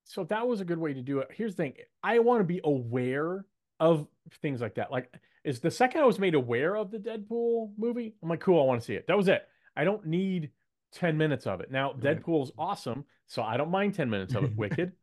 [0.05, 1.29] so that was a good way to do it.
[1.33, 3.45] Here's the thing: I want to be aware
[3.79, 4.07] of
[4.41, 4.91] things like that.
[4.91, 5.13] Like,
[5.43, 8.65] is the second I was made aware of the Deadpool movie, I'm like, cool, I
[8.65, 9.05] want to see it.
[9.07, 9.47] That was it.
[9.75, 10.51] I don't need
[10.93, 11.69] ten minutes of it.
[11.71, 12.01] Now, Right.
[12.23, 14.51] Deadpool's awesome, so I don't mind ten minutes of it.
[14.55, 14.93] Wicked,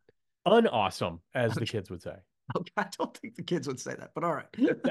[0.46, 2.16] unawesome, as the kids would say.
[2.56, 4.46] Okay, I don't think the kids would say that, but all right.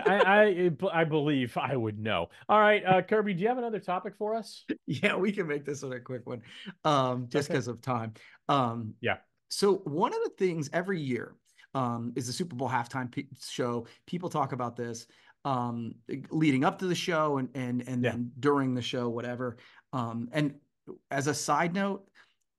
[0.07, 2.29] I, I I believe I would know.
[2.49, 4.65] All right, uh, Kirby, do you have another topic for us?
[4.87, 6.41] yeah, we can make this one a quick one,
[6.83, 7.53] um, just Okay.
[7.53, 8.13] because of time.
[8.49, 9.17] Um, Yeah.
[9.49, 11.35] So one of the things every year
[11.75, 13.85] um, is the Super Bowl halftime pe- show.
[14.07, 15.05] People talk about this
[15.45, 15.93] um,
[16.31, 18.11] leading up to the show and and and Yeah.
[18.11, 19.57] then during the show, whatever.
[19.93, 20.55] Um, and
[21.11, 22.09] as a side note,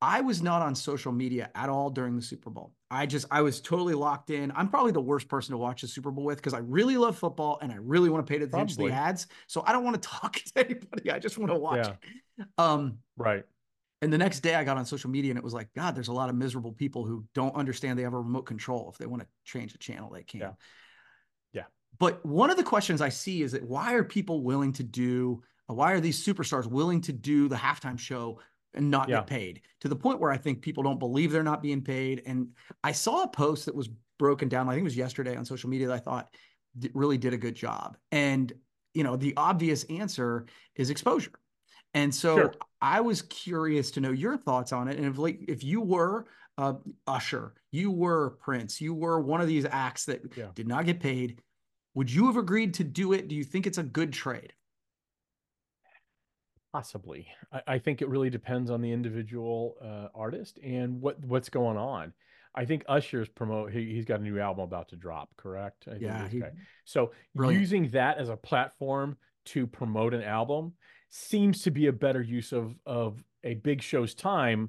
[0.00, 2.74] I was not on social media at all during the Super Bowl.
[2.94, 4.52] I just I was totally locked in.
[4.54, 7.18] I'm probably the worst person to watch the Super Bowl with because I really love
[7.18, 9.26] football and I really want to pay attention to the ads.
[9.46, 11.10] So I don't want to talk to anybody.
[11.10, 11.88] I just want to watch
[12.38, 12.44] Yeah.
[12.58, 13.44] Um, Right.
[14.02, 16.08] and the next day I got on social media and it was like, God, there's
[16.08, 18.90] a lot of miserable people who don't understand they have a remote control.
[18.92, 20.40] If they want to change a channel, they can.
[20.40, 20.52] Yeah.
[21.52, 21.64] Yeah.
[21.98, 25.42] But one of the questions I see is that why are people willing to do,
[25.66, 28.40] why are these superstars willing to do the halftime show
[28.74, 29.16] and not Yeah.
[29.16, 32.22] get paid to the point where I think people don't believe they're not being paid?
[32.26, 32.48] And
[32.82, 35.68] I saw a post that was broken down, I think it was yesterday on social
[35.70, 36.34] media that I thought
[36.92, 37.96] really did a good job.
[38.12, 38.52] And,
[38.94, 41.32] you know, the obvious answer is exposure.
[41.94, 42.54] And so Sure.
[42.80, 44.96] I was curious to know your thoughts on it.
[44.96, 46.26] And if like if you were
[46.58, 46.74] uh,
[47.06, 50.50] Usher, you were Prince, you were one of these acts that Yeah.
[50.54, 51.40] did not get paid,
[51.94, 53.28] would you have agreed to do it?
[53.28, 54.52] Do you think it's a good trade?
[56.74, 57.28] Possibly.
[57.52, 61.76] I, I think it really depends on the individual uh, artist and what what's going
[61.76, 62.12] on.
[62.52, 63.70] I think Usher's promote.
[63.72, 65.28] He, he's got a new album about to drop.
[65.36, 65.86] Correct?
[65.88, 66.42] I Yeah, he-
[66.84, 67.60] So Brilliant.
[67.60, 70.72] using that as a platform to promote an album
[71.10, 74.68] seems to be a better use of of a big show's time,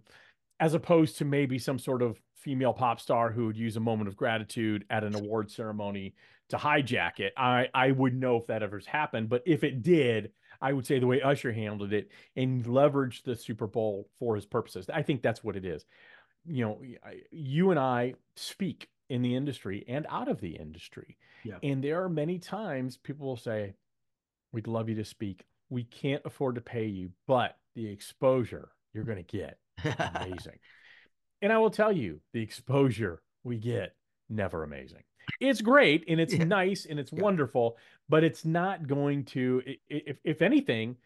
[0.60, 4.10] as opposed to maybe some sort of female pop star who would use a moment
[4.10, 6.14] of gratitude at an award ceremony
[6.50, 7.34] to hijack it.
[7.36, 10.32] I I wouldn't know if that ever's happened, but if it did,
[10.66, 14.48] I would say the way Usher handled it and leveraged the Super Bowl for his
[14.48, 14.90] purposes.
[14.92, 15.86] I think that's what it is.
[16.44, 16.82] You know,
[17.30, 21.18] you and I speak in the industry and out of the industry.
[21.44, 21.58] Yeah.
[21.62, 23.76] And there are many times people will say,
[24.54, 25.46] We'd love you to speak.
[25.70, 29.60] We can't afford to pay you, but the exposure you're going to get
[30.16, 30.58] amazing.
[31.44, 33.94] and I will tell you, the exposure we get
[34.30, 35.04] never amazing.
[35.40, 36.46] It's great and it's Yeah.
[36.46, 37.22] nice and it's Yeah.
[37.22, 37.78] wonderful,
[38.10, 40.98] but it's not going to if if anything,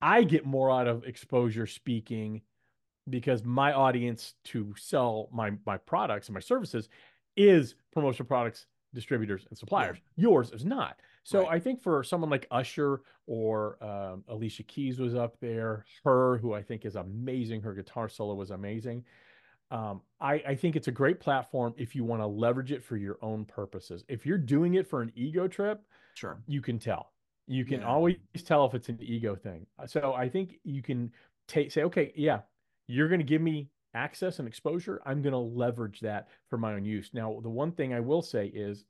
[0.00, 2.42] I get more out of exposure speaking
[3.08, 6.88] because my audience to sell my my products and my services
[7.36, 11.56] is promotional products distributors and suppliers yours is not so Right.
[11.56, 16.54] i think for someone like usher or um, alicia keys was up there her who
[16.54, 19.04] i think is amazing her guitar solo was amazing
[19.74, 22.96] um, I, I think it's a great platform if you want to leverage it for
[22.96, 25.82] your own purposes if you're doing it for an ego trip
[26.14, 26.40] Sure.
[26.46, 27.12] you can tell.
[27.48, 27.88] You can Yeah.
[27.88, 29.66] always tell if it's an ego thing.
[29.86, 31.12] So I think you can
[31.48, 32.42] take say, okay, yeah,
[32.86, 35.02] you're going to give me access and exposure.
[35.04, 37.10] I'm going to leverage that for my own use.
[37.12, 38.84] Now, the one thing I will say is,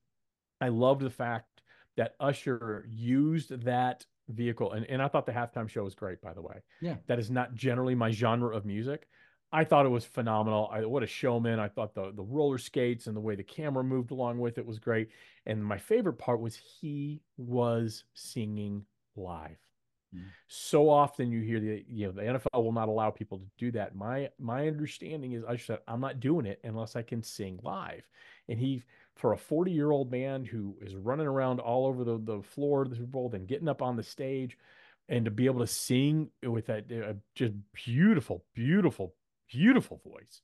[0.61, 1.63] I loved the fact
[1.97, 6.21] that Usher used that vehicle, and and I thought the halftime show was great.
[6.21, 6.97] By the way, Yeah.
[7.07, 9.09] that is not generally my genre of music.
[9.55, 10.69] I thought it was phenomenal.
[10.73, 11.61] I, what a showman!
[11.61, 14.67] I thought the the roller skates and the way the camera moved along with it
[14.67, 15.11] was great.
[15.47, 19.59] And my favorite part was he was singing live.
[20.13, 20.25] Mm.
[20.49, 23.71] So often you hear the you know the NFL will not allow people to do
[23.73, 23.95] that.
[23.95, 28.03] My my understanding is I said I'm not doing it unless I can sing live.
[28.49, 28.83] And he
[29.15, 32.83] for a 40 year old man who is running around all over the, the floor
[32.83, 34.59] of the Super Bowl, then getting up on the stage
[35.09, 39.15] and to be able to sing with that uh, just beautiful, beautiful,
[39.51, 40.43] beautiful voice.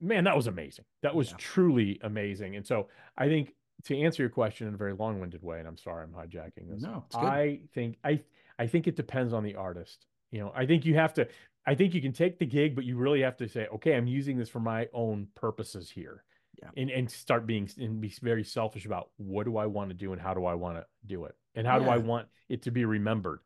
[0.00, 0.84] Man, that was amazing.
[1.02, 1.36] That was Yeah.
[1.38, 2.56] truly amazing.
[2.56, 3.54] And so I think
[3.84, 6.82] to answer your question in a very long-winded way, and I'm sorry I'm hijacking this.
[6.82, 7.04] No.
[7.14, 8.22] I think I
[8.58, 10.06] I think it depends on the artist.
[10.30, 11.28] You know, I think you have to
[11.66, 14.06] I think you can take the gig, but you really have to say, okay, I'm
[14.08, 16.24] using this for my own purposes here.
[16.60, 16.70] Yeah.
[16.76, 20.12] And and start being and be very selfish about what do I want to do
[20.12, 21.34] and how do I want to do it?
[21.54, 23.40] And how do I want it to be remembered?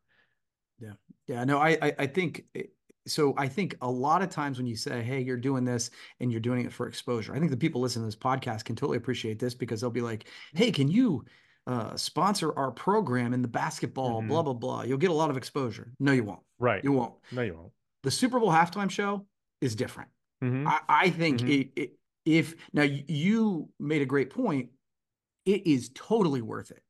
[0.79, 0.93] Yeah,
[1.25, 2.73] yeah, no, I, I, I think it-
[3.07, 3.33] so.
[3.37, 5.89] I think a lot of times when you say, "Hey, you're doing this
[6.19, 8.75] and you're doing it for exposure," I think the people listening to this podcast can
[8.75, 11.25] totally appreciate this because they'll be like, "Hey, can you
[11.65, 14.21] uh, sponsor our program in the basketball?
[14.21, 14.27] Mhm.
[14.29, 14.83] Blah blah blah.
[14.83, 16.41] You'll get a lot of exposure." No, you won't.
[16.59, 16.83] Right.
[16.83, 17.15] You won't.
[17.31, 17.71] No, you won't.
[18.03, 19.25] The Super Bowl halftime show
[19.61, 20.09] is different.
[20.43, 20.67] Mhm.
[20.67, 21.61] I, I think Mhm.
[21.75, 21.91] it, it,
[22.25, 24.69] if now you made a great point,
[25.45, 26.83] it is totally worth it.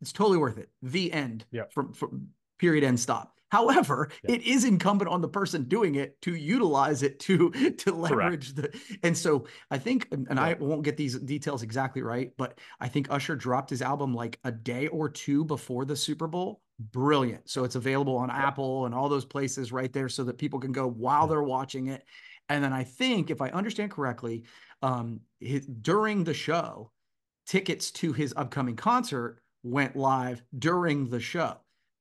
[0.00, 0.68] It's totally worth it.
[0.82, 1.46] The end.
[1.50, 1.64] Yeah.
[1.72, 2.28] From, from
[2.58, 3.35] period end stop.
[3.50, 4.32] However, Yeah.
[4.36, 8.76] it is incumbent on the person doing it to utilize it to to leverage the.
[9.02, 12.88] And so I think, and, and I won't get these details exactly right, but I
[12.88, 16.60] think Usher dropped his album like a day or two before the Super Bowl.
[16.78, 17.48] Brilliant.
[17.48, 20.72] So it's available on Apple and all those places right there, so that people can
[20.72, 21.28] go while Yeah.
[21.30, 22.04] they're watching it.
[22.48, 24.44] And then I think, if I understand correctly,
[24.82, 26.90] um, his, during the show,
[27.46, 31.56] tickets to his upcoming concert went live during the show.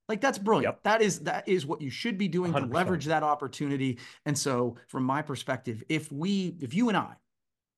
[0.07, 0.75] Like that's brilliant.
[0.75, 0.83] Yep.
[0.83, 2.73] That is that is what you should be doing to 100%.
[2.73, 3.97] leverage that opportunity.
[4.25, 7.13] And so, from my perspective, if we, if you and I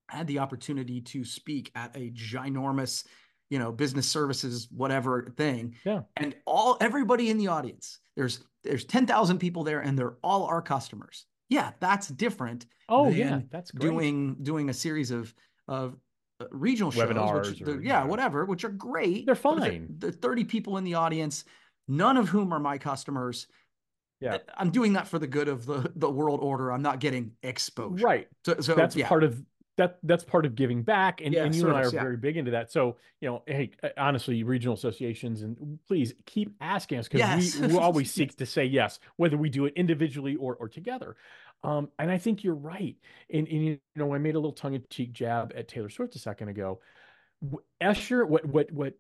[0.09, 3.05] had the opportunity to speak at a ginormous,
[3.49, 6.01] you know, business services whatever thing, Yeah.
[6.17, 10.43] and all everybody in the audience, there's there's ten thousand people there, and they're all
[10.45, 11.25] our customers.
[11.49, 13.89] Yeah, that's different Oh yeah, that's great.
[13.89, 15.33] doing doing a series of
[15.69, 15.95] of
[16.41, 18.03] uh, regional shows, Webinars which the- or, yeah, yeah.
[18.05, 19.25] whatever, which are great.
[19.25, 19.95] They're but if it- fine.
[19.99, 21.45] The thirty people in the audience,
[21.87, 23.47] none of whom are my customers.
[24.19, 24.35] Yeah.
[24.35, 26.71] I- I'm doing that for the good of the the world order.
[26.71, 28.05] I'm not getting exposure.
[28.05, 28.27] right.
[28.45, 29.07] So, so that's yeah.
[29.07, 29.43] part of
[29.77, 29.99] that.
[30.01, 32.01] That's part of giving back, and, Yeah, and you and I are yeah.
[32.01, 32.71] very big into that.
[32.71, 37.59] So you know, hey, uh, honestly, regional associations, and please keep asking us because Yes.
[37.59, 41.15] we, we always seek to say yes, whether we do it individually or or together.
[41.63, 42.95] Um, and I think you're right.
[43.33, 46.15] And, and you know, I made a little tongue in cheek jab at Taylor Swift
[46.15, 46.79] a second ago.
[47.81, 48.93] Usher, what what what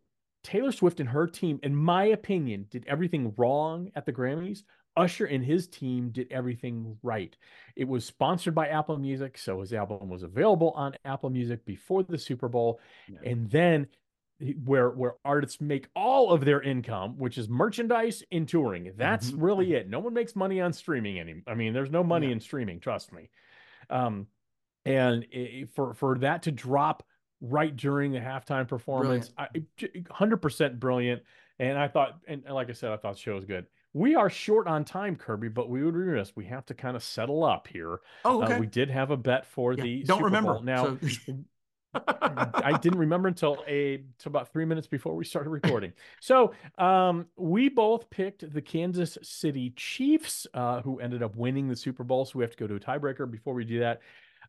[0.47, 4.63] Taylor Swift and her team, in my opinion, did everything wrong at the Grammys.
[4.95, 7.35] Usher and his team did everything right.
[7.75, 12.01] It was sponsored by Apple Music, so his album was available on Apple Music before
[12.03, 12.79] the Super Bowl.
[13.09, 13.29] Yeah.
[13.29, 13.87] And then
[14.63, 18.93] where where artists make all of their income, which is merchandise and touring.
[18.95, 19.41] That's Mhm.
[19.43, 19.89] really it.
[19.89, 21.43] No one makes money on streaming anymore.
[21.45, 22.33] I mean, there's no money Yeah.
[22.33, 23.29] in streaming, trust me.
[23.89, 24.27] Um,
[24.85, 27.03] and i- for for that to drop
[27.41, 29.31] right during the halftime performance,
[29.79, 31.23] 100% brilliant.
[31.59, 33.65] And I thought, and like I said, I thought the show was good.
[33.93, 36.35] We are short on time, Kirby, but we would be remiss.
[36.35, 37.99] We have to kind of settle up here.
[38.25, 38.53] Oh, okay.
[38.53, 40.61] Uh, we did have a bet for Yeah, the Don't Super remember Bowl.
[40.63, 41.39] Now, so-
[42.05, 45.93] I didn't remember until a till about three minutes before we started recording.
[46.19, 51.75] So um, we both picked the Kansas City Chiefs, uh, who ended up winning the
[51.75, 52.25] Super Bowl.
[52.25, 54.01] So we have to go to a tiebreaker before we do that.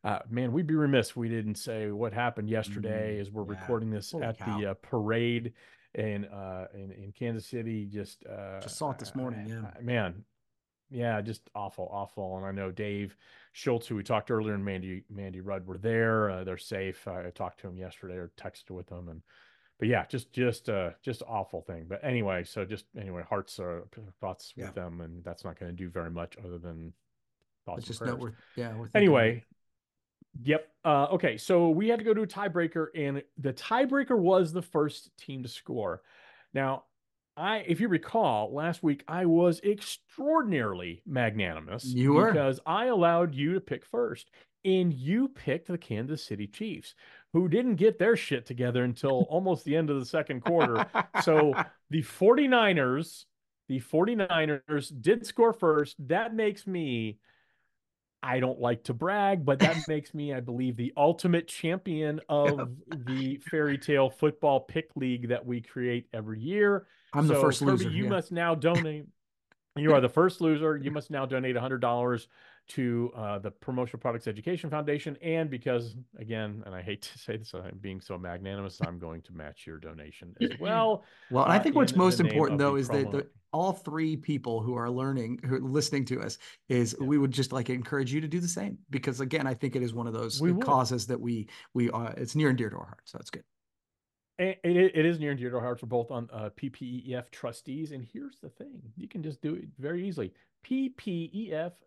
[0.05, 3.45] Uh, man, we'd be remiss if we didn't say what happened yesterday Mm, as we're
[3.53, 3.61] yeah.
[3.61, 4.59] recording this Holy at cow.
[4.59, 5.53] the uh, parade
[5.95, 7.87] in, uh, in in Kansas City.
[7.87, 9.71] Just uh, Just saw it this morning, yeah.
[9.83, 10.25] man,
[10.91, 12.37] yeah, just awful, awful.
[12.37, 13.17] And I know Dave
[13.53, 16.31] Schultz, who we talked earlier, and Mandy Mandy Rudd were there.
[16.31, 17.07] Uh, they're safe.
[17.09, 19.23] I talked to him yesterday or texted with them, and
[19.79, 21.87] but yeah, just just uh just awful thing.
[21.89, 23.85] But anyway, so just anyway, hearts are
[24.21, 26.93] thoughts with them, and that's not going to do very much other than
[27.67, 27.87] thoughts.
[27.87, 28.21] just not prayers.
[28.21, 28.35] worth.
[28.57, 28.73] Yeah.
[28.95, 29.45] Anyway,
[30.43, 30.69] yep.
[30.85, 34.63] Uh, okay, so we had to go to a tiebreaker, and the tiebreaker was the
[34.63, 36.03] first team to score.
[36.55, 36.85] Now,
[37.37, 41.85] I, if you recall, last week I was extraordinarily magnanimous.
[41.85, 42.33] You were.
[42.33, 44.31] because I allowed you to pick first,
[44.65, 46.97] and you picked the Kansas City Chiefs,
[47.33, 50.85] who didn't get their shit together until almost the end of the second quarter.
[51.23, 51.53] So
[51.91, 53.25] the 49ers,
[53.69, 55.97] the 49ers did score first.
[56.09, 57.19] That makes me
[58.23, 62.77] I don't like to brag, but that makes me, I believe, the ultimate champion of
[63.07, 66.87] the fairy tale football pick league that we create every year.
[67.13, 67.91] I'm the first Kirby, loser.
[67.91, 68.11] You yeah.
[68.11, 69.07] must now donate.
[69.77, 70.77] You are the first loser.
[70.77, 72.27] You must now donate $100
[72.69, 75.17] to uh, the Promotional Products Education Foundation.
[75.23, 79.23] And because, again, and I hate to say this, I'm being so magnanimous, I'm going
[79.23, 81.05] to match your donation as well.
[81.31, 84.63] Well, I uh, think what's in most important though is that the, all three people
[84.63, 86.39] who are learning, who are listening to us,
[86.69, 87.07] is Yeah.
[87.07, 89.83] we would just like encourage you to do the same because again, I think it
[89.83, 92.87] is one of those causes that we we uh, it's near and dear to our
[92.87, 93.45] heart, so it's good.
[94.39, 95.83] It, it is near and dear to our hearts.
[95.83, 97.91] We're both on uh, PPEF trustees.
[97.91, 100.33] And here's the thing you can just do it very easily
[100.65, 101.79] ppef.us.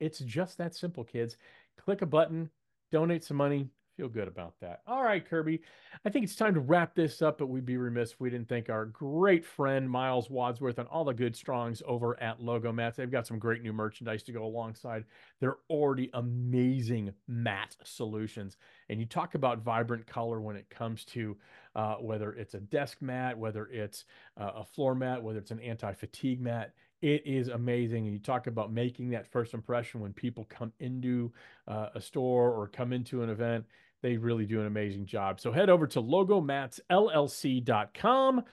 [0.00, 1.36] It's just that simple, kids.
[1.76, 2.50] Click a button,
[2.90, 3.68] donate some money.
[3.96, 4.80] Feel good about that.
[4.88, 5.60] All right, Kirby.
[6.04, 8.48] I think it's time to wrap this up, but we'd be remiss if we didn't
[8.48, 12.96] thank our great friend Miles Wadsworth and all the good strongs over at Logo Mats.
[12.96, 15.04] They've got some great new merchandise to go alongside
[15.38, 18.56] their already amazing mat solutions.
[18.88, 21.36] And you talk about vibrant color when it comes to
[21.76, 25.60] uh, whether it's a desk mat, whether it's uh, a floor mat, whether it's an
[25.60, 26.72] anti fatigue mat.
[27.02, 28.06] It is amazing.
[28.06, 31.32] And you talk about making that first impression when people come into
[31.68, 33.64] uh, a store or come into an event.
[34.02, 35.40] They really do an amazing job.
[35.40, 38.44] So head over to logomatsllc.com.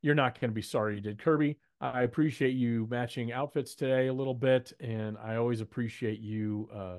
[0.00, 1.58] You're not going to be sorry you did, Kirby.
[1.80, 6.98] I appreciate you matching outfits today a little bit, and I always appreciate you uh,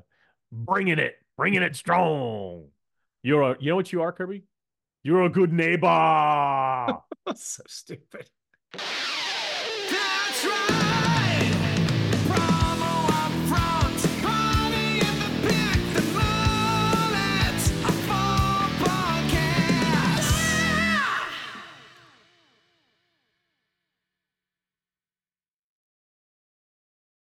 [0.52, 2.68] bringing it, bringing it strong.
[3.22, 4.44] You're a, you know what you are, Kirby?
[5.04, 6.98] You're a good neighbor.
[7.36, 8.30] so stupid.